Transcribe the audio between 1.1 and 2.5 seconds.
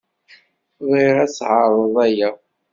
ad tɛeṛḍeḍ aya.